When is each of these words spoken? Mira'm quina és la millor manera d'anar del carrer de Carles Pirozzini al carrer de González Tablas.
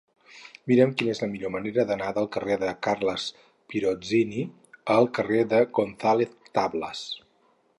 Mira'm 0.69 0.91
quina 1.01 1.11
és 1.17 1.19
la 1.23 1.27
millor 1.33 1.51
manera 1.55 1.83
d'anar 1.91 2.07
del 2.15 2.29
carrer 2.35 2.57
de 2.63 2.71
Carles 2.87 3.25
Pirozzini 3.75 4.41
al 4.95 5.11
carrer 5.19 5.45
de 5.53 5.61
González 5.81 6.35
Tablas. 6.61 7.05